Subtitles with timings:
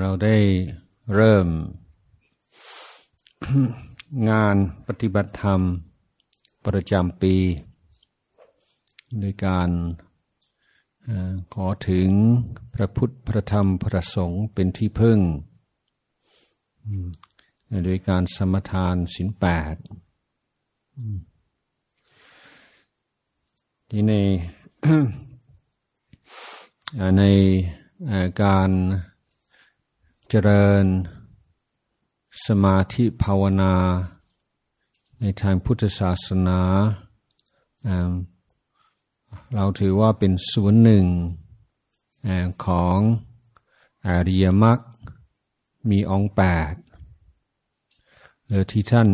[0.00, 0.36] เราได้
[1.14, 1.46] เริ่ม
[4.30, 4.56] งาน
[4.86, 5.60] ปฏิบัติธรรม
[6.66, 7.36] ประจำปี
[9.20, 9.70] โดยการ
[11.54, 12.08] ขอถึง
[12.74, 15.18] พระพุทธพระธรรมพระสงฆ์เป็นที่พึ่ง
[17.84, 19.74] โดยการสมทานสินแปด
[23.88, 24.12] ที่ใน
[27.18, 27.22] ใน
[28.42, 28.70] การ
[30.38, 30.86] จริญ
[32.46, 33.74] สมาธิภาวนา
[35.20, 36.60] ในทางพุทธศาสนา
[39.54, 41.06] เราถือว่าเป็นส่วนหนึ่ง
[42.66, 42.98] ของ
[44.06, 44.78] อริยมรรค
[45.90, 46.74] มีองค์แปด
[48.46, 49.10] หรือที่ท่าน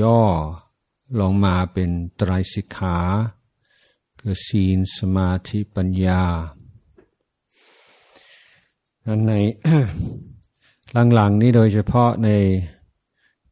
[0.00, 0.22] ย่อ
[1.20, 2.98] ลงมาเป็นไตรสิกขา
[4.18, 6.24] คือศีลสมาธิปัญญา
[9.28, 9.32] ใน
[11.14, 12.28] หลังๆนี้โดยเฉพาะใน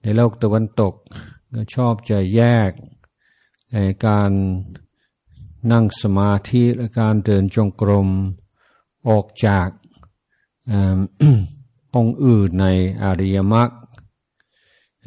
[0.03, 0.95] ในโลกตะวันตก
[1.55, 2.71] ก็ชอบจะแยก
[3.73, 4.31] ในการ
[5.73, 8.09] นั่งสมาธิและการเดินจงกรม
[9.09, 9.69] ออกจาก
[11.95, 12.67] องค์อื่นใน
[13.03, 13.69] อริยมรรค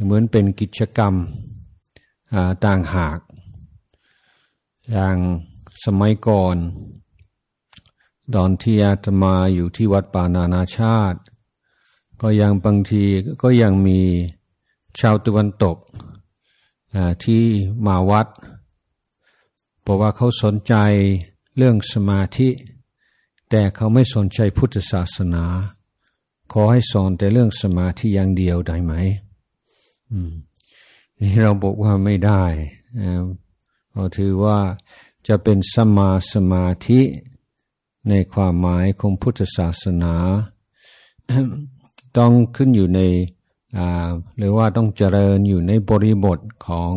[0.03, 1.13] เหมือนเป็นกิจกรรม
[2.65, 3.19] ต่างหาก
[4.91, 5.17] อย่าง
[5.85, 6.55] สมัยก่อน
[8.35, 11.19] ตอนที่อาตมาอยู่ที่วัดป่านานาชาติ
[12.21, 13.03] ก็ยังบางที
[13.41, 13.99] ก็ยังมี
[14.99, 15.77] ชาวตะวันตก
[17.23, 17.43] ที่
[17.85, 18.27] มาวัด
[19.81, 20.73] เพราะว่าเขาสนใจ
[21.57, 22.49] เรื่องสมาธิ
[23.49, 25.45] แต่เขาไม่สนใจพุทธศาสนา
[26.51, 28.93] ขอให้สอนแต่เรื่องสมาธิอย่างเดียวได้ไหม
[31.19, 32.43] นี่เราบอกว่าไม่ได้
[33.91, 34.59] เราถือว่า
[35.27, 37.01] จะเป็นสมาสมาธิ
[38.09, 40.13] ในความหมายของพุทธศาสนา
[42.17, 43.01] ต้องขึ้นอยู่ใน
[44.37, 46.93] หรือว่าต้องเจริญอยู่ในบริบทของ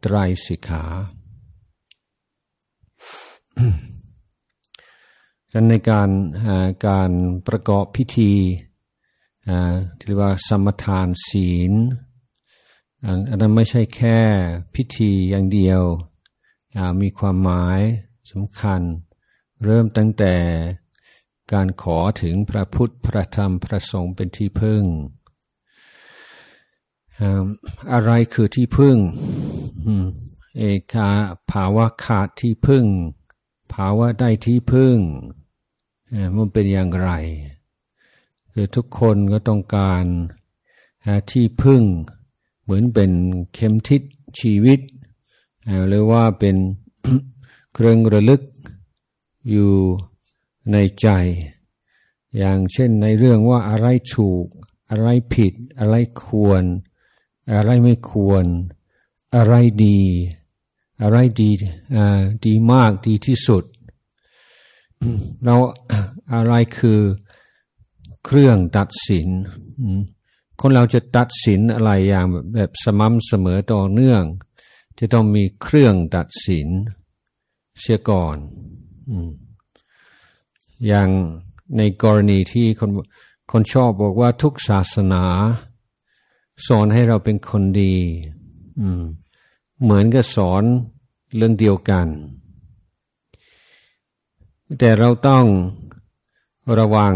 [0.00, 0.16] ไตร
[0.46, 0.84] สิกขา
[5.52, 6.10] ดังในการ
[6.86, 7.10] การ
[7.46, 8.32] ประกอบพิธี
[9.98, 11.72] ที่เรียกว่าสมทานศีล
[13.28, 14.18] อันนั้นไม่ใช่แค่
[14.74, 15.82] พิธีอย่างเดียว
[17.00, 17.80] มีความหมาย
[18.32, 18.80] สำคัญ
[19.64, 20.34] เริ่มตั้งแต่
[21.52, 24.82] การขอถึงพระพุทธพระธรรมพระสงฆ์เป็นที่พึ่ง
[27.92, 28.96] อะไรคือที่พึ่ง
[30.58, 31.08] เอกา
[31.50, 32.84] ภาวะขาดที่พึ่ง
[33.74, 34.96] ภาวะได้ที่พึ่ง
[36.36, 37.10] มันเป็นอย่างไร
[38.52, 40.04] คือทุกคนก็ต้องการ
[41.30, 41.82] ที่พึ่ง
[42.62, 43.10] เหมือนเป็น
[43.54, 44.02] เข็มทิศ
[44.38, 44.80] ชีวิต
[45.88, 46.56] หรือว่าเป็น
[47.74, 48.42] เครื่องระลึก
[49.50, 49.72] อยู่
[50.72, 51.08] ในใจ
[52.38, 54.46] อย่างเช่นในเรื่องว่าอะไรถูก
[54.90, 56.64] อะไรผิด อะไรควร
[57.52, 58.44] อะไรไม่ควร
[59.36, 59.54] อะไร
[59.84, 60.00] ดี
[61.02, 61.50] อะไรดี
[62.46, 63.64] ดีมากดีที่สุด
[65.44, 65.56] เรา
[66.34, 67.00] อะไรคือ
[68.24, 69.28] เครื่องตัดสิน
[70.60, 74.22] คนเราจะตัดสินอะไรอย่างแบบสม่ำเสมอต่อเนื่อง
[74.98, 76.68] จะต้องมีเครื่องตัดสิน
[77.80, 78.36] เสียก่อน
[79.10, 79.12] อ
[80.86, 81.08] อย่าง
[81.76, 82.90] ในกรณีที่คน
[83.50, 85.24] คนชอบบอกว่าทุกศาสนา
[86.66, 87.94] สอนให้เราเป็นคนดี
[89.82, 90.62] เหมือนกับสอน
[91.36, 92.06] เรื่องเดียวกัน
[94.78, 95.44] แต่เราต้อง
[96.78, 97.14] ระวัง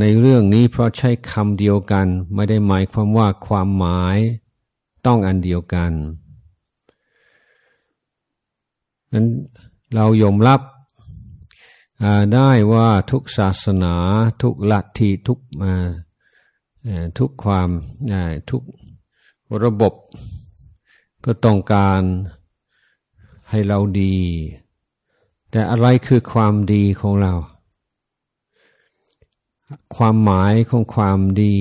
[0.00, 4.18] ในเรื่องนี้เพราะใช้คำเดียวกัน ไม่ได้หมายความว่าความหมาย
[5.06, 5.92] ต้องอันเดียวกัน
[9.12, 9.26] นั้น
[9.94, 10.60] เรายอมรับ
[12.34, 13.94] ได้ว่าทุกศาสนา
[14.42, 15.38] ทุกลัทธิทุก
[17.18, 17.68] ทุกความ
[18.50, 18.62] ทุก
[19.64, 19.94] ระบบ
[21.24, 22.02] ก็ต้องการ
[23.50, 24.16] ให้เราดี
[25.50, 27.34] แต่อะไรคือความดีของเรา
[29.96, 31.56] ความหมายของความดี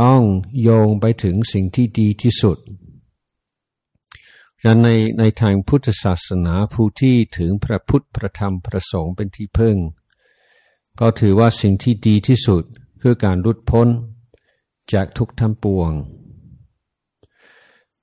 [0.00, 0.20] ต้อง
[0.62, 2.58] โยงไปถึงสิ่งที่ดีที่สุด
[4.62, 9.76] ฉะนั้นในในทางพุทธศาสนาผู้ที่ถึงพระพุทธพระธรรมพระสงฆ์เป็นที่พึ่ง
[11.00, 12.62] ก็ถือว่าสิ่งที่ดีที่สุด
[13.02, 13.88] คือการรุดพ้น
[14.92, 15.92] จากทุกทั้งปวง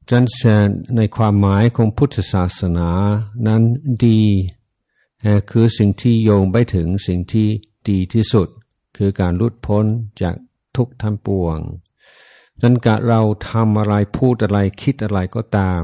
[0.10, 2.90] จันแสนในความหมายของพุทธศาสนา
[3.48, 3.64] นั้น
[4.06, 4.22] ดี
[5.52, 7.48] คือสิ่งที่โยงไปถึงสิ่งที่
[7.90, 8.48] ดีที่สุด
[8.98, 9.86] คือการรุดพ้น
[10.22, 10.36] จาก
[10.76, 11.58] ทุกทั้งปวง
[12.62, 15.84] นั้นการเราทำอะไรพูดอะไรคิดอะไรก็ตาม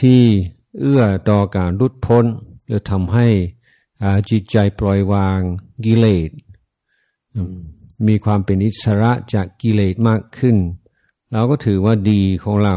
[0.00, 0.22] ที่
[0.80, 2.24] เอื้อต่อการรุดพ้น
[2.66, 3.26] หรือทำให้
[4.30, 5.40] จิตใจปล่อยวาง
[5.84, 6.30] กิเลส
[8.06, 10.56] มีความเป็นอิสระจากกิเลสมากขึ้น
[11.32, 12.76] เราก็ถือว่าดีของเรา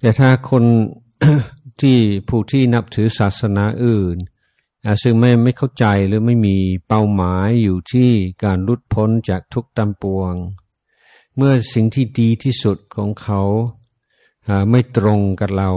[0.00, 0.64] แต่ถ้าคน
[1.80, 1.98] ที่
[2.28, 4.16] ผู้ที่นับถือศาสนาอื่น
[5.02, 6.56] ซึ่งไม่ไม่เข้าใจหรือไม่มี
[6.88, 8.10] เป้าหมายอยู่ที่
[8.44, 10.34] การลุดพ้นจากทุกตำปวง
[11.36, 13.42] เมื่อสิ่งที่ดีที่สุดของเขา
[14.70, 15.70] ไม่ตรงกับเรา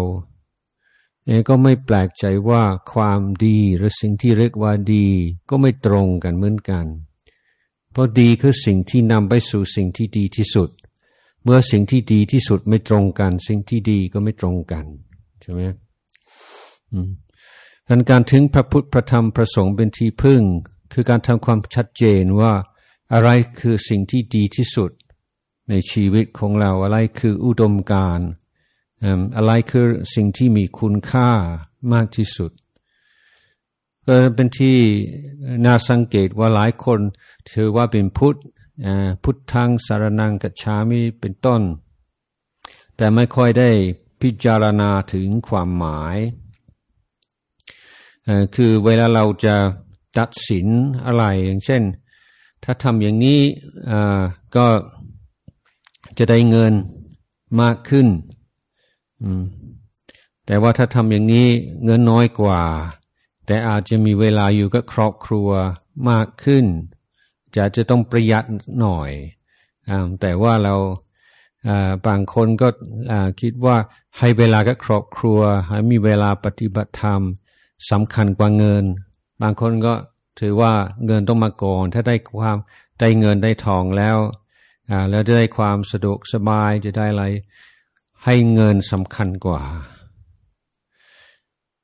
[1.25, 2.63] เองก็ไม่แปลกใจว่า
[2.94, 5.07] ความดีหรือสิ่งที่เรียกว่าดี
[5.50, 6.85] ก็ไม่ตรงกันเหมือนกัน
[7.91, 10.69] เพราะดีคือสิ่งที่นำไปสู่สิ่งที่ดีที่สุด
[11.44, 14.85] เมื่อสิ่งที่ดีที่สุดไม่ตรงกัน สิ่งที่ดีก็ไม่ตรงกัน
[15.41, 15.59] ใช่ไหม
[16.94, 17.09] อืม
[18.09, 20.41] การถึงพระพุทธพระธรรมพระสงฆ์เป็นที่พึ่ง
[20.94, 22.53] คือการทำความชัดเจนว่า
[23.13, 23.29] อะไร
[23.59, 24.91] คือสิ่งที่ดีที่สุด
[25.69, 28.19] ในชีวิตของเราอะไรคืออุดมการ
[29.36, 31.30] อะไรคือสิ่งที่มีคุณค่า
[31.94, 32.51] มากที่สุด
[34.07, 34.77] ก็เป็นที่
[35.65, 37.00] น่าสังเกตว่าหลายคน
[37.51, 38.36] ถือว่าเป็นพุทธ
[39.24, 41.62] พุทธทางสารนังกัจฉามิเป็นต้น
[42.95, 43.69] แต่ไม่ค่อยได้
[44.21, 46.18] พิจารณาถึงความหมาย
[48.56, 49.56] คือเวลาเราจะ
[50.18, 50.68] ตัดสิน
[51.06, 51.83] อะไรอย่างเช่น
[52.63, 53.42] ถ้าทำอย่างนี้
[54.56, 54.68] ก็
[56.18, 56.74] จะได้เงิน
[57.62, 58.07] มากขึ้น
[60.45, 61.48] แต่ว่าถ้าทำอย่างนี้
[61.83, 62.62] เงินน้อยกว่า
[63.45, 65.50] แต่อาจจะมีเวลาอยู่กับครอบครัว
[66.10, 66.66] มากขึ้น
[67.56, 68.45] จะจะต้องประหยัด
[68.81, 69.12] หน่อย
[70.22, 70.75] แต่ว่าเรา
[72.07, 72.68] บางคนก็
[73.42, 73.77] คิดว่า
[74.19, 77.21] ให้เวลากับครอบครัว ให้มีเวลาปฏิบัติธรรม
[77.92, 78.86] สำคัญกว่าเงิน
[79.42, 79.94] บางคนก็
[80.39, 80.74] ถือว่า
[81.06, 82.57] เงินต้องมาก่อน ถ้าได้ความ
[83.00, 84.18] ได้เงินได้ทองแล้ว
[85.10, 87.25] แล้วจะได้ความสะดวกสบายจะได้อะไร
[88.23, 89.63] ให้เงินสำคัญกว่า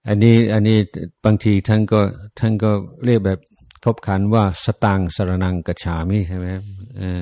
[0.07, 0.77] อันนี้อันนี้
[1.25, 1.99] บางทีท่านก็
[2.39, 2.71] ท่านก็
[3.05, 3.39] เรียกแบบ
[3.83, 6.47] ทบขันว่าสตังสรนังกระฉามิใช่ไหม
[6.97, 7.21] เออ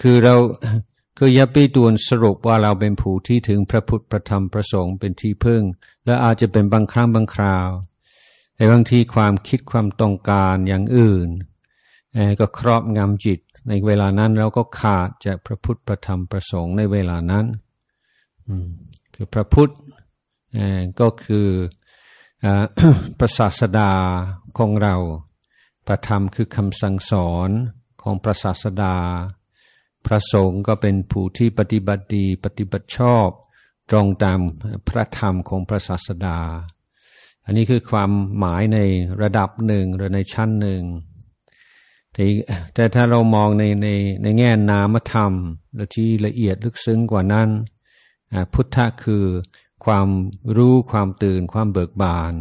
[0.00, 0.34] คือเรา
[1.18, 5.62] คือย่าไปด่วนสรุปว่าเราเป็นผู้ที่ถึงพระพุทธพระธรรมพระสงฆ์เป็นที่พึ่ง
[6.04, 7.68] และอาจจะเป็นบางครั้งบางคราว
[8.56, 11.28] แต่บางทีความคิดความต้องการอย่างอื่น
[12.40, 17.46] ก็ครอบงำจิต ในเวลานั้นเราก็ขาดจากพระพุทธพระธรรมพระสงฆ์ในเวลานั้น
[19.14, 19.72] คือพระพุทธ
[21.00, 21.48] ก็คือ
[23.18, 23.92] พระศาสดา
[24.58, 24.96] ของเรา
[25.86, 27.50] พระธรรมคือคำสั่งสอน
[28.02, 28.96] ของพระศาสดา
[30.06, 33.28] พระสงฆ์ก็เป็นผู้ที่ปฏิบัติดีปฏิบัติชอบ
[33.90, 34.38] ตรงตาม
[34.88, 36.38] พระธรรมของพระศาสดา
[37.44, 38.78] อันนี้คือความหมายใน
[39.22, 40.82] ระดับหนึ่งหรือในชั้นหนึ่ง
[42.74, 43.88] แต่ถ้าเรามองในใน
[44.22, 45.32] ในแง่นามธรรม
[45.74, 47.48] และที่ละเอียดลึกซึ้งกว่านั้น
[48.52, 49.24] พุทธะคือ
[49.84, 50.08] ความ
[50.56, 52.32] รู้ความตื่นความเบิกบาน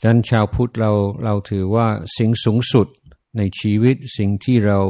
[0.00, 0.92] ดังนั้นชาวพุทธเรา
[1.24, 1.86] เราถือว่า
[2.16, 2.88] สิ่งสูงสุด
[3.36, 4.80] ในชีวิตสิ่งที่เรา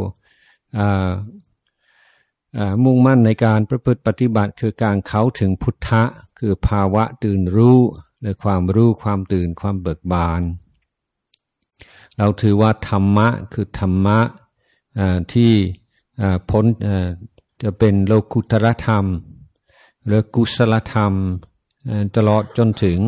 [2.85, 6.03] มุ่งมั่นในการประพฤติปฏิบัติ คือการเข้าถึงพุทธะ
[6.39, 7.81] คือภาวะตื่นรู้
[8.21, 10.43] หรือความรู้ความตื่นความเบิกบาน
[12.19, 14.19] เราถือว่าธรรมะคือธรรมะ
[15.33, 15.53] ที่
[16.51, 16.65] พ้น
[17.63, 19.05] จะเป็นโลกุตรธรรม
[20.07, 21.13] หรือกุศลธรรม
[22.17, 22.99] ตลอดจนถึง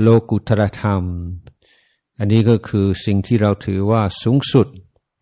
[0.00, 1.02] โลกุตรธรรม
[2.18, 4.66] อันนี้ก็คือสิ่งที่เราถือว่าสูงสุด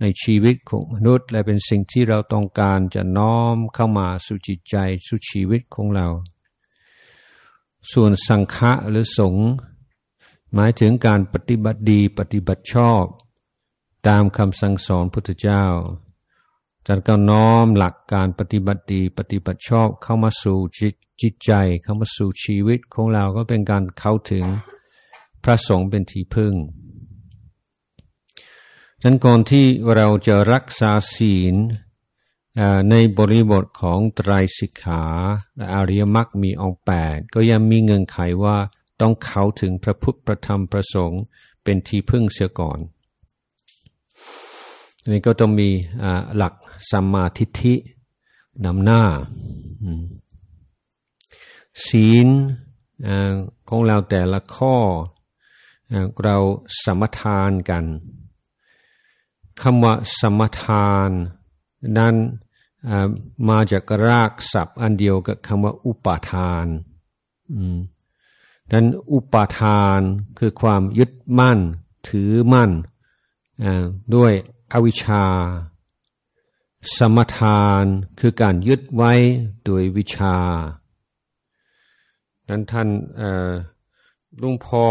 [0.01, 6.07] ในชีวิตของมนุษย์ และเป็นสิ่งที่เราต้องการจะน้อมเข้ามาสู่จิตใจสู่ชีวิตของเรา
[7.93, 9.49] ส่วนสังฆะหรือสงฆ์
[10.55, 13.05] หมายถึงการปฏิบัติดีปฏิบัติชอบ
[14.09, 15.65] ตามคำสั่งสอนพุทธเจ้า
[16.87, 20.59] จันก็น้อมหลักการปฏิบัติดีปฏิบัติชอบเข้ามาสู่
[21.21, 21.53] จิตใจ
[21.83, 24.45] เข้ามาสู่ชีวิตของเราก็เป็นการเข้าถึง
[25.45, 26.55] พระสงฆ์เป็นที่พึ่ง
[29.01, 29.65] ฉะนั้นก่อนที่
[29.95, 31.55] เราจะรักษาศีล
[32.91, 35.05] ในบริบทของไตรสิกขา
[35.57, 38.57] และอริยมรรคมีองแปดก็ยังมีเงื่อนไขว่า
[39.01, 41.23] ต้องเข้าถึงพระพุทธพระธรรมพระสงฆ์
[41.63, 42.79] เป็นที่พึ่งเสียก่อน
[45.01, 45.69] อันนี้ก็ต้องมี
[46.37, 46.55] หลัก
[46.91, 47.75] สัมมาทิฏฐิ
[48.65, 49.03] นำหน้า
[51.87, 52.29] ศีล
[53.69, 54.77] ของเราแต่ละข้อ
[56.25, 56.37] เรา
[56.85, 57.85] สมทานกัน
[59.63, 61.11] คำว่าสมทาน
[61.99, 62.15] นั้น
[63.49, 66.67] มาจากรากศัพท์อันเดียวกับคำว่าอุปาทาน
[68.73, 70.01] นั้นอุปาทาน
[70.39, 71.59] คือความยึดมั่น
[72.09, 72.71] ถือมั่น
[74.15, 74.33] ด้วย
[74.73, 75.25] อวิชชา
[76.97, 77.85] สมทาน
[78.21, 79.13] คือการยึดไว้
[79.65, 80.37] โดยวิชา
[82.49, 82.89] นั้นท่าน
[84.43, 84.83] ลุงพอ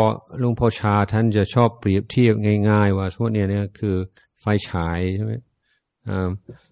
[0.42, 2.34] ลุงพ่อชาท่านจะชอบเปรียบเทียบ
[2.70, 3.96] ง่าย ๆ ว่าสมมติเนี่ยคือ
[4.42, 5.34] ไฟฉายใช่ไหม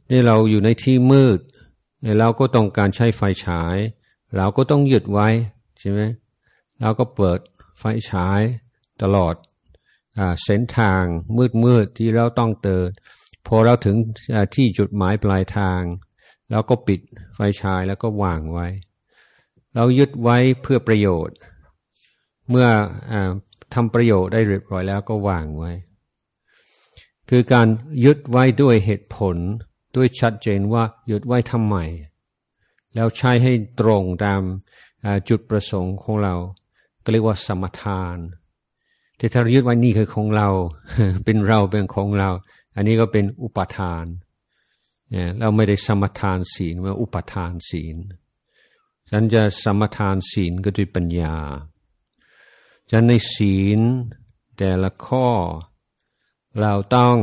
[0.10, 1.40] นี่เราอยู่ในที่มืด
[2.20, 3.78] เราก็ต้องการใช้ไฟฉาย
[4.38, 5.28] เราก็ต้องหยุดไว้
[5.80, 6.02] ใช่ไหม
[6.82, 7.40] เราก็เปิด
[7.80, 8.42] ไฟฉาย
[9.02, 9.36] ตลอด
[10.44, 11.04] เส้นทาง
[11.64, 12.90] มืดๆที่เราต้องเติน
[13.48, 13.96] พอเราถึง
[14.56, 15.82] ที่จุดหมายปลายทาง
[16.52, 17.00] เราก็ปิด
[17.36, 18.68] ไฟฉายแล้วก็วางไว้
[19.76, 21.38] เรายึดไว้เพื่อประโยชน์
[22.50, 22.68] เมื่อ
[23.12, 23.14] อ
[23.74, 25.72] ทำประโยชน์ได้เรียบร้อยแล้วก็วางไว้
[27.30, 27.68] คือการ
[28.06, 29.36] ยึดไว้ด้วยเหตุผล
[29.96, 31.76] ด้วยชัดเจนว่ายึดไว้ทำไม
[32.96, 34.42] แล้วใช้ให้ตรงตาม
[35.30, 36.36] จุดประสงค์ของเรา
[37.06, 38.18] ก็เรียกว่าสมทาน
[39.20, 40.50] ที่ถ้ายึดไว้นี่คือของเรา
[41.26, 42.30] เป็นเราเป็นของเรา
[42.76, 44.06] อันนี้ก็เป็นอุปทาน
[45.12, 47.98] เนี่ยเราไม่ได้สมทานศีลว่าอุปทานศีล
[49.12, 51.36] ฉันจะสมทานศีลก็ด้วยปัญญา
[52.92, 53.80] ฉันในศีล
[54.58, 55.28] แต่ละข้อ
[56.60, 57.18] เราต้อง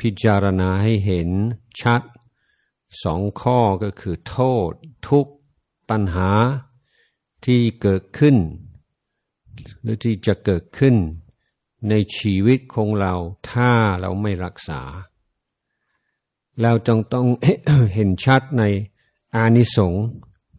[0.00, 1.30] พิจารณาให้เห็น
[1.80, 2.02] ชัด
[3.02, 4.38] สองข้อก็คือโท
[4.70, 4.72] ษ
[5.08, 5.26] ทุก
[5.90, 6.30] ปัญหา
[7.44, 8.36] ที่เกิดขึ้น
[9.82, 10.96] หรือที่จะเกิดขึ้น
[11.88, 13.14] ในชีวิตของเรา
[13.50, 14.80] ถ้าเราไม่รักษา
[16.62, 17.26] เราจงต้อง
[17.94, 18.62] เห็นชัดใน
[19.34, 20.04] อานิสงส์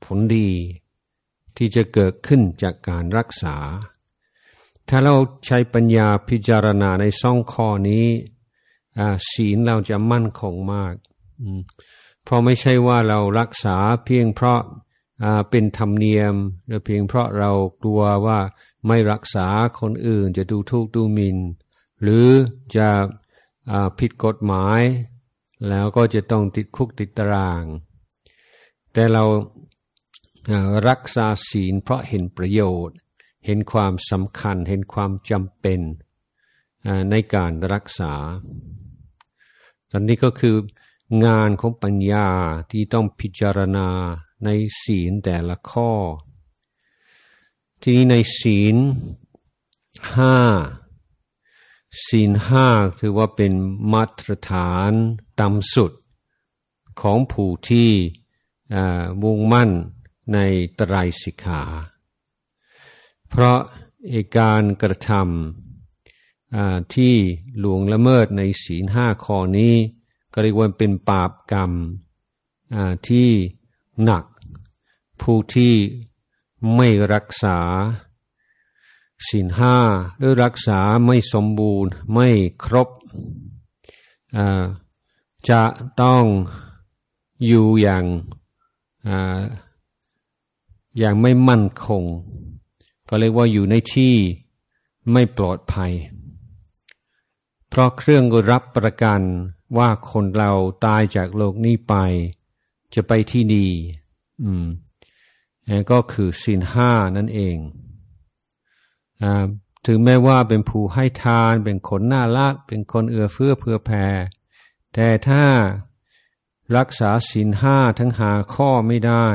[0.04, 0.50] ผลดี
[1.58, 3.58] ที่จะเกิดขึ้นจากการรักษา
[4.90, 5.16] ถ้าเรา
[5.46, 8.06] ใช้ปัญญาพิจารณาในซ่องข้อนี้
[9.32, 10.94] ศีลเราจะมั่นคงมาก
[12.24, 14.62] เพราะไม่ใช่ว่าเรารักษาเพียงเพราะ
[15.50, 16.36] เป็นธรรมเนียม
[16.86, 18.40] เพียงเพราะเรากลัวว่า
[18.88, 19.48] ไม่รักษา
[19.80, 21.38] คนอื่นจะดูทุกข์ดูหมิน่น
[22.02, 22.28] หรือ
[22.76, 22.90] จะ
[24.00, 24.82] ผิดกฎหมาย
[25.70, 27.64] แล้วก็จะต้องติดคุกติดตาราง
[28.94, 29.24] แต่เรา
[30.88, 32.98] รักษาศีลเพราะเห็นประโยชน์
[33.46, 35.82] เห็นความสำคัญเห็นความจำเป็น
[37.12, 38.14] ในการรักษา
[39.92, 40.56] ตอนนี้ก็คือ
[41.26, 42.28] งานของปัญญา
[42.72, 43.88] ที่ต้องพิจารณา
[44.46, 44.50] ใน
[44.84, 45.92] ศีลแต่ละข้อ
[47.82, 48.76] ที่นี้ในศีล
[50.16, 50.38] ห้า
[52.06, 52.68] ศีลห้า
[53.00, 53.54] ถือว่าเป็น
[53.94, 54.92] มาตรฐาน
[55.40, 55.92] ต่ำสุด
[57.02, 57.90] ของผู้ที่
[59.22, 59.70] มุ่งมั่น
[60.34, 60.40] ใน
[60.80, 61.64] ตรายสิกขา
[63.30, 63.60] เพราะ
[64.14, 67.16] อการกระทำที่
[67.60, 69.76] หลวงละเมิดในศีลห้าข้อนี้
[70.34, 71.72] ก็เรียกว่าเป็นบาปกรรม
[73.08, 73.30] ที่
[74.04, 74.26] หนัก
[75.22, 75.76] ผู้ที่
[76.76, 77.58] ไม่รักษา
[79.28, 79.78] ศีลห้า
[80.18, 82.28] หรือรักษาไม่สมบูรณ์ไม่
[82.64, 82.90] ครบ
[85.50, 85.64] จะ
[86.02, 86.24] ต้อง
[87.46, 88.06] อยู่อย่าง
[91.00, 92.04] อย่างไม่มั่นคง
[93.08, 94.16] ก็เรียกว่าอยู่ในที่
[95.12, 95.94] ไม่ปลอดภัย
[97.70, 99.22] เพราะเครื่องรับประกัน
[99.78, 100.52] ว่าคนเรา
[100.86, 101.96] ตายจากโลกนี้ไป
[102.94, 103.68] จะไปที่ดี
[104.44, 104.66] อืม
[105.92, 107.58] ก็คือสินห้านั่นเอง
[109.86, 114.08] ถึงแม้ว่าเป็นผู้ให้ทานเป็นคนน่ารัก เป็นคนเอื้อเฟื้อเผื่อแผ่
[114.94, 115.46] แต่ถ้า
[116.78, 119.28] รักษาศีลห้าทั้งหาข้อไม่ได้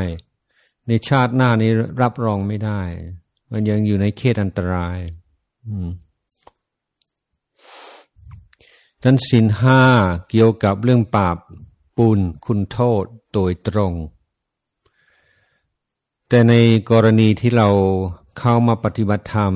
[0.87, 1.71] ในชาติหน้านี้
[2.03, 2.83] รับรองไม่ได้
[3.51, 4.99] มันยังอยู่ในเขตอันตราย
[9.03, 9.83] ดันศีลห้า
[10.31, 11.37] เกี่ยวกับเรื่องบาป
[11.97, 13.93] ปุญคุณโทษโดยตรง
[16.37, 16.57] แต่ใน
[16.91, 17.69] กรณีที่เรา
[18.39, 19.53] เข้ามาปฏิบัติธรรม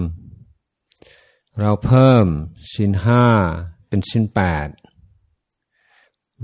[1.61, 2.27] เราเพิ่ม
[2.75, 3.25] สินห้า
[3.89, 4.69] เป็นสินแปด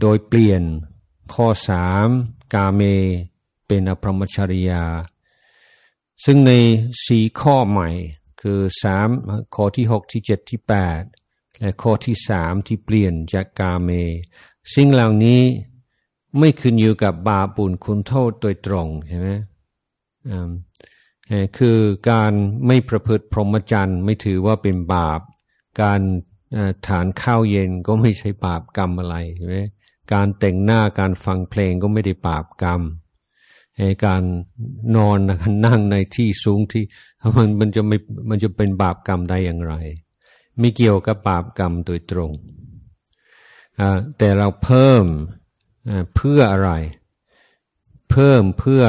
[0.01, 0.63] โดยเปลี่ยน
[1.35, 2.09] ข้อสาม
[2.55, 2.83] กาเม
[3.67, 4.85] เป็นอภรมชริยา
[6.25, 6.53] ซึ่งใน
[7.05, 7.89] สีข้อใหม่
[8.41, 9.09] คือสาม
[9.55, 11.03] ข้อที่หกที่เจ็ดที่แปด
[11.61, 13.91] และข้อที่สามที่เปลี่ยนจากกาเม
[14.75, 15.43] สิ่งเหล่านี้
[16.39, 19.31] ไม่ขึ้นอยู่กับบาปุญคุณโทษโดยตรงใช่ไหม
[21.59, 21.79] คือ
[22.11, 22.33] การ
[22.67, 25.21] ไม่ประพฤติพรหมจรรย์ไม่ถือว่าเป็นบาป
[25.83, 26.01] การ
[26.89, 29.57] ฐานข้าวเย็นก็ไม่ใช่บาปกรรมอะไรใช่ไหม
[30.13, 32.81] การแต่งหน้าการฟังเพลงก็ไม่ได้บาปกรรม
[34.07, 34.23] การ
[34.97, 35.19] นอน
[35.67, 36.85] นั่งในที่สูงที่
[37.37, 37.97] มันมันจะไม่
[38.31, 39.75] มันจะเป็นบาปกรรมได้อย่างไร
[40.59, 42.33] ไม่เกี่ยวกับบาปกรรมโดยตรง
[44.19, 45.05] แต่เราเพิ่ม
[46.17, 46.71] เพื่ออะไร
[48.11, 48.87] เพิ่มเพื่ออ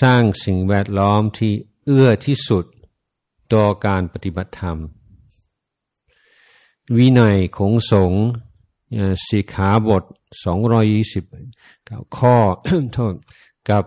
[0.00, 1.52] สร้างสิ่งแวดล้อมที่
[1.84, 2.64] เอื้อที่สุด
[3.52, 4.78] ต่อการปฏิบัติธรรม
[6.96, 8.24] วินัยของสงฆ์
[9.26, 10.04] สีขาบท
[11.30, 12.36] 220 ข้อ
[12.94, 13.14] โทษ
[13.70, 13.84] กับ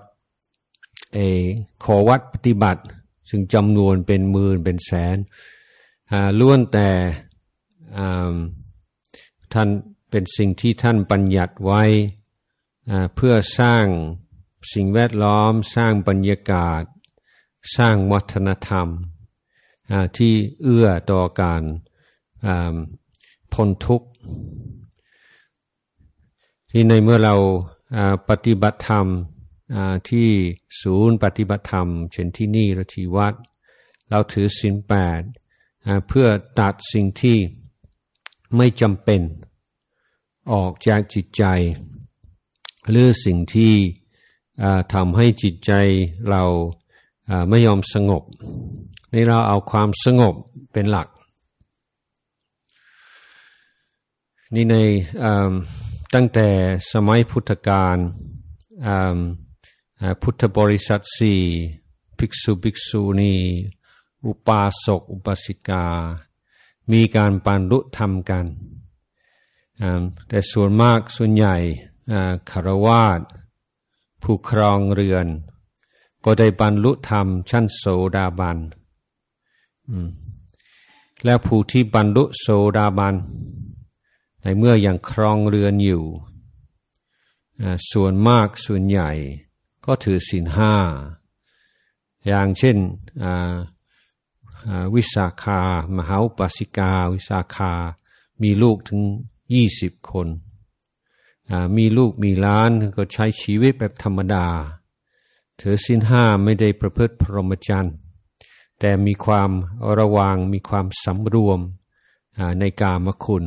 [1.13, 1.17] เอ
[1.83, 2.83] ขอวัดปฏิบัติ
[3.29, 5.17] ซึ่งจำนวนเป็นหมื่นเป็นแสน
[6.39, 6.89] ล้วนแต่
[9.53, 9.67] ท่าน
[10.09, 11.83] เป็นสิ่งที่ท่านบัญญัติไว้
[13.15, 13.85] เพื่อสร้าง
[14.71, 16.83] สิ่งแวดล้อมสร้างบรรยากาศ
[17.77, 18.87] สร้างวัฒนธรรม
[20.17, 21.63] ที่เอื้อต่อการ
[23.53, 24.07] พ้นทุกข์
[26.71, 27.35] ที่ในเมื่อเรา
[28.29, 29.05] ปฏิบัติธรรม
[30.09, 30.29] ที่
[30.81, 33.33] ศูนย์ปฏิบัติธรรม เช่นที่นี่รือที่วัด
[34.09, 35.21] เราถือศีลแปด
[36.07, 36.27] เพื่อ
[36.59, 37.37] ตัดสิ่งที่
[38.55, 39.21] ไม่จำเป็น
[40.53, 41.43] ออกจากจิตใจ
[42.89, 43.73] หรือสิ่งที่
[44.93, 45.71] ทำให้จิตใจ
[46.29, 46.43] เรา
[47.49, 48.23] ไม่ยอมสงบ
[49.13, 50.35] นี่เราเอาความสงบ
[50.73, 51.07] เป็นหลัก
[54.55, 54.75] นี่ใน
[56.13, 56.47] ตั้งแต่
[56.91, 57.97] สมัยพุทธกาล
[60.21, 61.41] พุทธบริษัทสี่
[62.17, 63.35] ภิกษุภิกษุณี
[64.25, 65.85] อุปาสกอุปสิกา
[66.91, 68.45] มีการปานรุธรรมกัน
[70.27, 71.55] แต่ส่วนมากส่วนใหญ่
[72.49, 73.19] คารวาส
[74.23, 75.27] ผู้ครองเรือน
[76.25, 77.83] ก็ได้บรรลุธรรมชั้นโส
[78.15, 78.57] ดาบัน
[81.23, 83.15] และผู้ที่บรรลุโสดาบัน
[84.41, 86.03] ในเมื่ออยังครองเรือนอยู่
[87.91, 89.11] ส่วนมากส่วนใหญ่
[89.85, 90.75] ก็ถือศีลห้า
[92.27, 92.77] อย่างเช่น
[94.95, 95.59] วิสาขา
[95.95, 97.73] มหาปสิกา วิสาขา
[98.41, 99.01] มีลูกถึง
[99.53, 100.27] ยี่สิบคน
[101.77, 104.47] มีลูกมีล้านก็ใช้ชีวิตแบบธรรมดา
[105.59, 107.95] ถือสินห้าไม่ได้ประพฤติพรหมจรรย์
[108.79, 109.51] แต่มีความ
[109.99, 111.59] ระวังมีความสำรวม
[112.59, 113.45] ในกามคุณ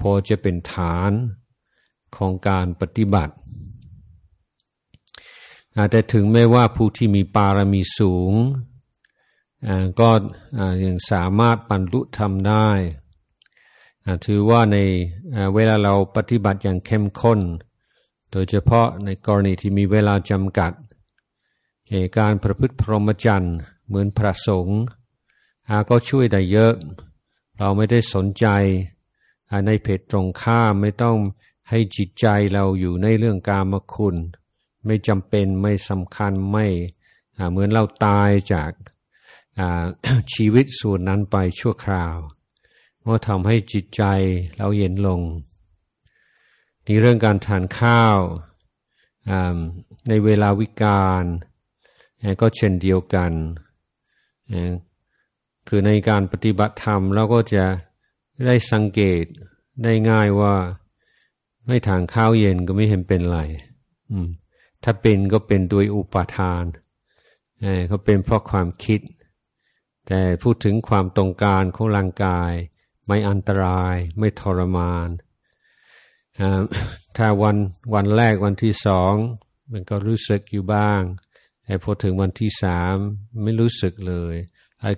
[0.00, 1.12] พอจะเป็นฐาน
[2.16, 3.34] ของการปฏิบัติ
[5.90, 8.32] แต่ถึงแม้ว่าผู้ที่มีปารมีสูง
[10.00, 10.10] ก็
[10.84, 12.68] ยังสามารถบรรลุธรรมได้
[14.26, 14.78] ถือว่าใน
[15.54, 17.40] เวลาเราปฏิบัติอย่างเข้มข้น
[18.30, 20.72] โดยเฉพาะในกรณีที่มีเวลาจำกัด
[21.90, 24.80] เหตุการประพฤติพรหมจรรย์เหมือนพระสงฆ์
[25.90, 26.74] ก็ช่วยได้เยอะ
[27.58, 28.46] เราไม่ได้สนใจ
[29.66, 31.16] ในเพจตรงข้ามไม่ต้อง
[31.70, 34.16] ให้จิตใจเราอยู่ในเรื่องกามคุณ
[34.86, 36.66] ไม่จำเป็นไม่สำคัญไม่
[37.50, 38.70] เหมือนเราตายจาก
[40.34, 42.16] ชีวิตส่วนนั้นไปชั่วคราว
[43.08, 44.02] ว่าทำให้จิตใจ
[44.56, 45.20] เราเย็นลง
[46.86, 48.18] นี่เรื่องการทานข้าว
[50.08, 51.24] ในเวลาวิกาล
[52.40, 53.32] ก็เช่นเดียวกัน
[55.68, 57.64] คือในการปฏิบัติธรรมเราก็จะ
[58.46, 59.24] ได้สังเกต
[59.84, 60.54] ได้ง่ายว่า
[61.66, 63.38] ไม่ทางข้าวเย็นก็ไม่เห็นเป็นไร
[64.84, 66.64] ถ้าเป็นก็เป็นโดยอุปาทาน
[67.88, 69.00] เขาเป็นเพราะความคิด
[70.06, 72.52] แต่พูดถึงความตรงการของร่างกาย
[73.06, 75.08] ไม่อันตราย ไม่ทรมาน
[77.16, 77.56] ถ้าวัน
[77.94, 79.14] วันแรกวันที่สอง
[79.72, 81.02] มันก็รู้สึกอยู่บ้าง
[81.64, 82.94] แต่พอถึงวันที่สาม
[83.42, 84.34] ไม่รู้สึกเลย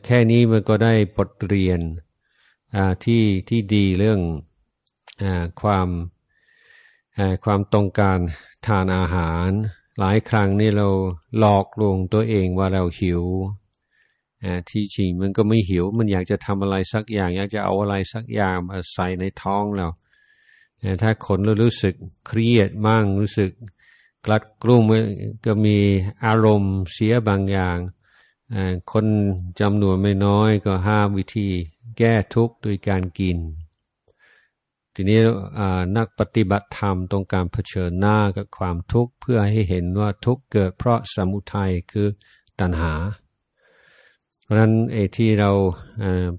[0.05, 1.81] แค่นี้มันก็ได้บทเรียน
[3.05, 4.21] ที่ที่ดีเรื่อง
[5.23, 5.25] อ
[5.61, 5.89] ความ
[7.45, 8.19] ความต้องการ
[8.67, 9.49] ทานอาหาร
[9.99, 10.89] หลายครั้งนี่เรา
[11.39, 13.23] หลอกลวงตัวเองว่าเราหิว
[14.71, 19.89] ที่จริงมันก็ไม่หิว มันอยากจะทำอะไรสักอย่าง อยากจะเอาอะไรสักอย่างมาใส่ในท้องเรา
[21.03, 21.95] ถ้าคนเรารู้สึก
[22.27, 23.51] เครียดมั่งรู้สึก
[24.25, 24.83] กลัดกลุ้ม
[25.47, 25.79] ก็มี
[26.25, 27.79] อารมณ์เสียบางอย่าง
[28.93, 29.07] คน
[29.61, 31.49] จำนวนไม่น้อยก็ห้ามวิธี
[31.99, 33.39] แก้ทุกข์โดยการกิน
[34.95, 35.21] ทีนี้
[35.97, 42.09] นักปฏิบัติธรรมต้องการเผชิญหน้ากับความทุกข์เพื่อให้เห็นว่าทุกข์เกิดเพราะสมุทัยคือ
[42.61, 42.95] ตัณหา
[44.49, 45.51] เพราะนั้นไอ้ที่เรา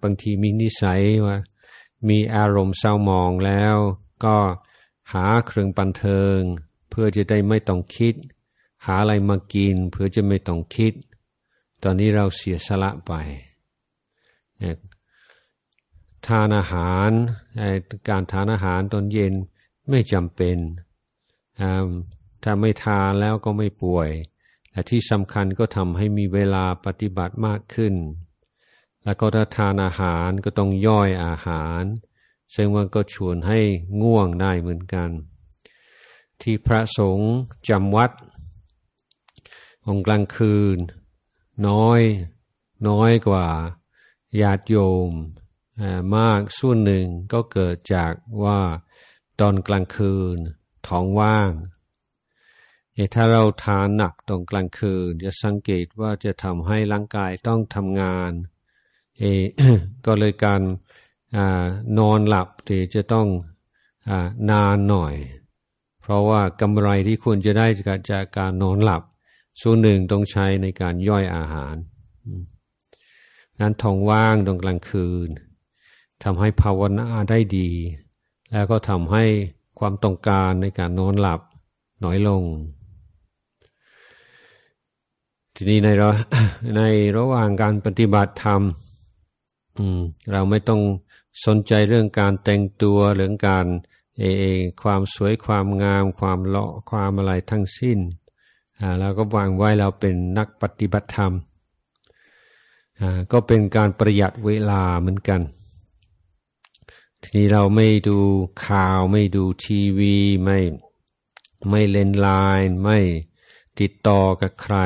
[0.02, 1.38] บางทีมีนิสัยว่า
[2.10, 3.76] มีอารมณ์เศร้าหมองแล้ว
[4.26, 4.38] ก็
[5.14, 6.40] หาเครื่องบันเทิง
[6.90, 8.16] เพื่อจะได้ไม่ต้องคิด
[8.86, 10.94] หาอะไรมากิน เพื่อจะไม่ต้องคิด
[11.84, 13.12] ตอนนี้เราเสียสละไป
[16.28, 17.10] ทานอาหาร
[18.10, 19.34] การทานอาหารตอนเย็น
[19.90, 20.58] ไม่จำเป็น
[22.44, 24.10] ถ้าไม่ทานแล้วก็ไม่ป่วย
[24.80, 27.96] และที่สำคัญก็ทำให้มีเวลาปฏิบัติมากขึ้น
[29.04, 31.84] แล้วก็ถ้าทานอาหารก็ต้องย่อยอาหาร
[32.56, 33.60] ซึ่งมันก็ชวนให้
[34.02, 35.10] ง่วงได้เหมือนกัน
[36.42, 37.34] ที่พระสงฆ์
[37.70, 38.12] จำวัด
[39.88, 40.78] องกลางคืน
[41.68, 42.02] น้อย
[42.88, 43.48] น้อยกว่า
[44.42, 44.78] ญาติโย
[45.10, 45.12] ม
[46.18, 48.14] มากส่วนหนึ่งก็เกิดจาก
[48.44, 48.60] ว่า
[49.40, 50.38] ตอนกลางคืน
[50.88, 51.52] ท้องว่าง
[53.14, 58.32] ถ้าเราทานหนักตรงกลางคืน จะสังเกตว่าจะทำให้ร่างกายต้องทำงาน
[59.18, 59.24] เอ
[60.06, 60.62] ก็เลยการ
[62.00, 63.28] นอนหลับที่จะต้อง
[64.10, 64.12] อ
[64.52, 65.16] นานหน่อย
[66.02, 67.68] เพราะว่ากำไรที่ควรจะได้
[68.12, 69.04] จากการนอนหลับ
[69.62, 71.76] ส่วนหนึ่งต้องใช้ในการย่อยอาหาร
[73.60, 75.30] นั้นท้องว่างตรงกลางคืน
[76.24, 77.70] ทำให้ภาวนาได้ดี
[78.52, 79.24] แล้วก็ทำให้
[79.80, 81.42] ความต้องการในการนอนหลับ
[82.04, 82.44] น้อยลง
[85.62, 86.12] ทีนี้ในระ
[86.78, 86.82] ใน
[87.18, 88.62] ระหว่างการปฏิบัติธรรม
[90.32, 90.82] เราไม่ต้อง
[91.46, 93.66] สนใจเรื่องการแต่งตัวเรื่องการ
[94.18, 94.24] เอ
[94.58, 98.00] อความสวยความงาม ความเลาะความอะไรทั้งสิ้น
[99.00, 101.34] แล้วก็วางไว้เราเป็นนักปฏิบัติธรรม
[103.32, 105.42] ก็เป็นการประหยัดเวลาเหมือนกัน
[107.22, 108.20] ทีนี้เราไม่ดู
[108.66, 110.58] ข่าวไม่ดูทีวีไม่
[111.70, 112.28] ไม่เล่นไล
[112.60, 113.00] น์ไม่
[113.80, 114.78] ติดต่อกับใคร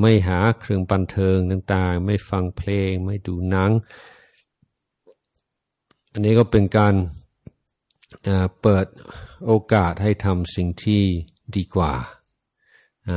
[0.00, 3.70] ไม่หาเครื่องบันเทิงต่างๆ ไม่ฟังเพลง ไม่ดูหนัง
[6.12, 6.94] อันนี้ก็เป็นการ
[8.62, 8.86] เปิด
[9.46, 11.02] โอกาสให้ทำสิ่งที่
[11.56, 11.94] ดีกว่า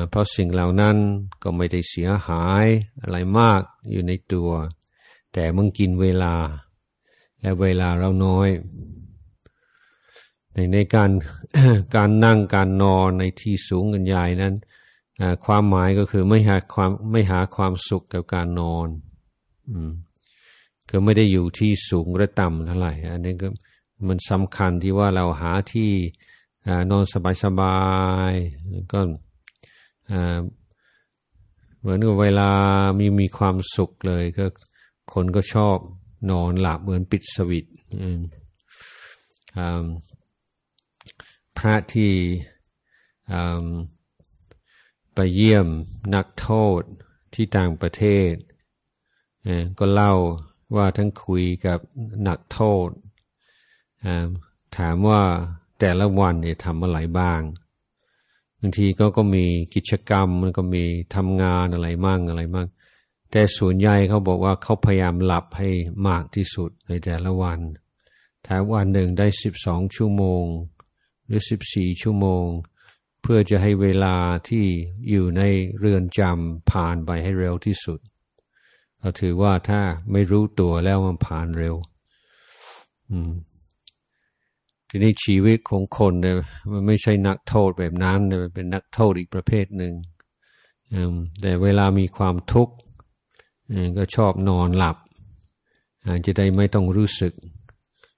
[0.10, 0.98] เพราะสิ่งเหล่านั้น
[1.44, 2.66] ก็ไม่ได้เสียหาย
[3.02, 4.50] อะไรมากอยู่ในตัว
[5.34, 6.36] แต่มึงกินเวลา
[7.42, 8.50] และเวลาเราน้อย
[10.54, 11.12] ในในการ
[11.96, 14.56] การนั่งการนอนในที่สูงกันใหญ่นั้น
[15.46, 18.88] ความหมายก็คือไม่หาความไม่หาความสุขกับการนอน
[19.70, 19.92] อืม
[20.90, 23.48] ก็ไม่ได้อยู่ที่สูงหรือต่ำเท่าไหร่อันนี้ก็
[24.08, 25.92] มันสำคัญที่ว่าเราหาที่
[26.92, 27.04] นอน
[27.44, 27.80] สบา
[28.32, 29.00] ยๆก็
[31.80, 32.52] เหมือนกับเวลา
[33.00, 34.46] มีมีความสุขเลยก็
[35.14, 35.78] คนก็ชอบ
[36.32, 37.66] นอนหลับเหมือนปิดสวิต
[41.58, 42.14] พระที่
[45.22, 45.68] ไปเยี่ยม
[46.16, 46.82] นักโทษ
[47.34, 48.34] ที่ต่างประเทศ
[49.80, 50.14] ก็เล่า
[50.76, 51.80] ว่าทั้งคุยกับ
[52.28, 52.90] นักโทษ
[54.78, 55.22] ถามว่า
[55.80, 57.42] แต่ละวันเนี่ยทำอะไรบ้าง
[58.60, 60.84] บางทีก็ก็มีกิจกรรมมันก็มี
[61.16, 62.68] ทำงานอะไรมั่งอะไรมั่ง
[63.32, 65.70] แต่ส่วนใหญ่เขาบอกว่าเขาพยายามหลับให้
[66.08, 67.60] มากที่สุดในแต่ละวัน
[68.46, 70.46] ถ้าวันหนึ่งได้สิบสองชั่วโมง
[71.26, 72.46] หรือสิบสี่ชั่วโมง
[73.22, 74.16] เพื่อจะให้เวลา
[74.50, 74.66] ที่
[75.10, 75.42] อยู่ใน
[75.80, 78.00] เรือนจำผ่านไปให้เร็วที่สุด
[79.00, 81.76] เราถือว่าถ้าไม่รู้ตัวแล้วมันผ่านเร็ว
[84.90, 86.36] ทีนี้ชีวิตของคนเนี่ย
[86.72, 89.94] มันไม่ใช่นักโทษแบบนั้นมันเป็นนักโทษอีกประเภทหนึ่ง
[91.42, 92.74] แต่เวลามีความทุกข์
[93.98, 94.98] ก็ชอบนอนหลับ
[96.26, 97.34] จะได้ไม่ต้องรู้สึก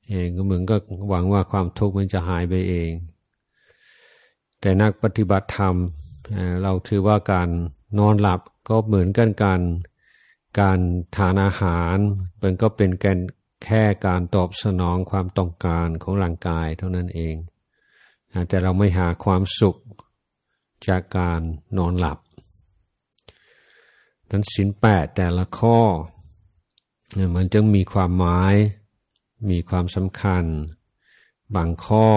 [0.10, 0.76] เองก็เหมือนก็
[1.10, 2.92] หวังว่าความทุกข์มันจะหายไปเอง
[4.62, 5.76] แต่นักปฏิบัติธรรม
[6.64, 7.50] เราถือว่าการ
[8.00, 9.62] นอนหลับก็เหมือนกันการ
[10.60, 10.80] การ
[11.16, 11.98] ทานอาหาร
[12.42, 13.14] มันก็เป็นแค่
[13.64, 17.36] แค่การตอบสนองความต้องการของร่างกายเท่านั้นเอง
[18.50, 19.78] แต่เราไม่หาความสุข
[20.88, 21.42] จากการ
[21.78, 22.20] นอนหลับ
[24.30, 25.80] นั้นสินแปดแต่ละข้อ
[27.36, 28.56] มันจึงมีความหมาย
[29.50, 30.44] มีความสำคัญ
[31.56, 32.08] บางข้อ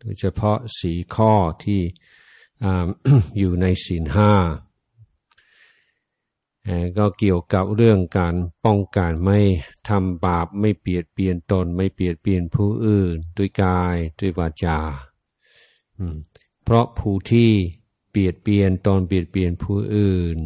[0.00, 1.32] โดยเฉพาะสีข้อ
[1.64, 1.82] ที่
[3.38, 4.34] อยู่ในศีลห้า
[6.98, 8.34] ก็เกี่ยวกับเรื่องการ
[8.64, 9.40] ป้องกันไม่
[9.88, 14.80] ทำบาปไม่เปียดเปลี่ยนตน ไม่เปียดเปลี่ยนผู้อื่น ด้วยกายด้วยวาจา
[16.62, 17.50] เพราะผู้ที่
[18.10, 20.38] เปียดเปลี่ยนตนเปียดเปลี่ยนผู้อื่น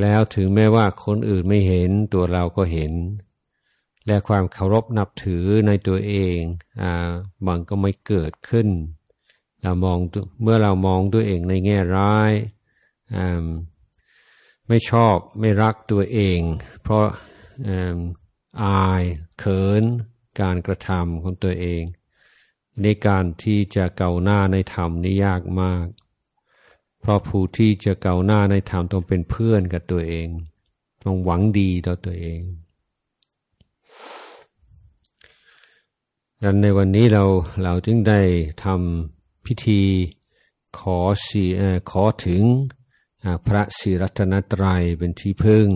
[0.00, 2.92] แล้วถึงแม้ว่าคนอื่นไม่เห็นตัวเราก็เห็น
[4.06, 6.38] และความเคารพนับถือในตัวเอง
[6.82, 7.10] อ่า
[7.46, 8.68] มันก็ไม่เกิดขึ้น
[9.62, 9.98] เรามอง
[10.42, 12.32] เมื่อเรามองตัวเองในแง่ร้าย
[14.68, 16.40] ไม่ชอบไม่รักตัวเอง
[16.82, 17.04] เพราะ
[18.62, 19.02] อาย
[19.38, 19.82] เขิน
[20.40, 21.82] การกระทำของตัวเอง
[22.82, 25.86] ในการที่จะเก่าหน้าในธรรมนี่ยากมาก
[27.00, 30.28] เพราะผู้ที่จะเก่าหน้าในธรรมต้องเป็นเพื่อนกับตัวเอง
[31.04, 32.40] ต้องหวังดีต่อตัวเอง
[36.46, 37.24] ดังในวันนี้เรา
[37.62, 38.20] เราจึงได้
[38.64, 39.82] ทำพิธี
[40.78, 41.44] ขอสี
[41.90, 42.42] ขอถึง
[43.46, 45.68] พระศิรัตนตรัยเป็นที่พึ่ง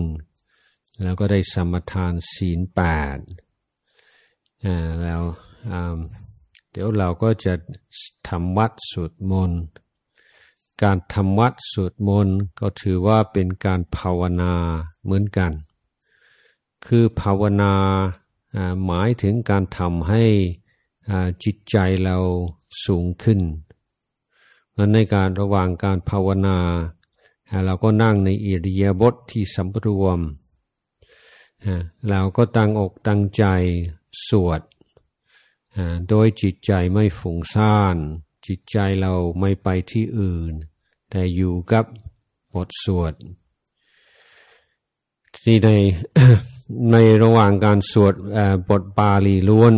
[1.03, 2.81] แล้วก็ได้สมทานศีลแป
[3.15, 3.17] ด
[5.03, 5.21] แล้ว
[6.71, 7.53] เดี๋ยวเราก็จะ
[8.27, 9.61] ทำวัดสวดมนต์
[10.83, 14.53] การทำวัดสวดมนต์ก็ถือว่าเป็นการภาวนา
[15.03, 15.51] เหมือนกัน
[16.85, 17.73] คือภาวนา
[18.85, 20.23] หมายถึงการทำให้
[21.43, 22.17] จิตใจเรา
[22.85, 23.39] สูงขึ้น
[24.93, 26.59] ในการระหว่างการภาวนา
[27.65, 30.19] เราก็นั่งในอิริยาบถทที่สำรวม
[32.09, 33.45] เราก็ตั้งอกตั้งใจ
[34.27, 34.61] สวด
[36.09, 37.97] โดยจิตใจไม่ฝุ่งซ่าน
[38.47, 40.53] จิตใจเราไม่ไปที่อื่น
[41.09, 41.85] แต่อยู่กับ
[42.53, 43.13] บทสวด
[45.43, 45.69] ที่ใน
[46.91, 48.13] ในระหว่างการสวด
[48.69, 49.73] บทบาลีล้วน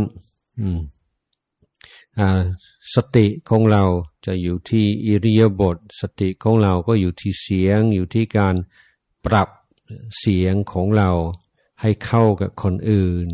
[2.93, 3.84] สติของเรา
[4.25, 8.56] จะอยู่ที่อิริยาบถสติของเราก็อยู่ที่เสียง อยู่ที่การ
[9.25, 9.49] ปรับ
[10.19, 11.10] เสียงของเรา
[11.82, 13.27] ให้เข้ากับคนอื่น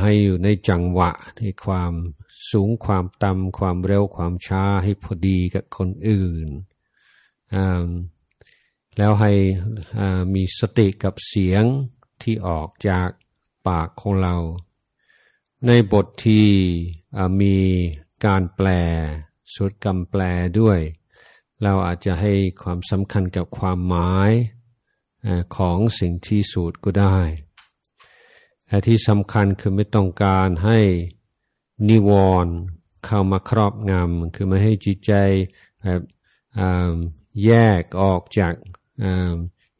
[0.00, 1.92] ให้อยู่ในจังหวะในความ
[2.50, 6.48] สูงความต่ำความเร็วความช้าให้พอดีกับคนอื่น
[8.98, 9.32] แล้วให้
[10.34, 11.64] มีสติกับเสียง
[12.24, 13.08] ที่ออกจาก
[13.66, 14.36] ปากของเรา
[15.66, 16.48] ในบทที่
[17.40, 17.56] มี
[18.24, 18.68] การแปล
[19.54, 20.22] สุดกำแปล
[20.60, 20.80] ด้วย
[21.62, 22.32] เราอาจจะให้
[22.62, 24.30] ความสำคัญกับความหมาย
[25.56, 27.18] ของสิ่งที่สูตรก็ได้
[28.66, 30.78] แต่ที่สำคัญคือไม่ต้องการให้
[31.88, 32.10] นิว
[32.44, 32.54] รณ์
[33.04, 35.12] เข้ามาครอบงำคือไม่ให้จิตใจ
[35.82, 36.02] แบบ
[37.44, 38.54] แยกออกจาก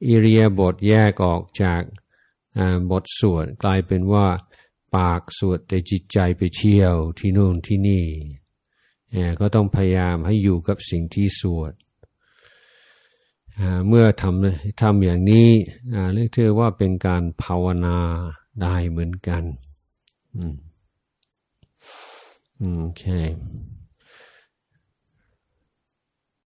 [0.07, 1.83] อิเรียบทแยกออกจาก
[2.91, 4.27] บทสวดกลายเป็นว่า
[4.97, 8.05] ปากสวดแต่จิตใจไปเที่ยวที่นู่นที่นี่
[9.41, 11.73] ก็ต้องพยายามให้อยู่กับสิ่งที่สวด
[13.89, 15.49] เมื่อทำทำอย่างนี้
[16.15, 17.99] เรียกเธอว่าเป็นการภาวนา
[18.63, 19.43] ได้เหมือนกัน
[22.79, 23.05] โอเค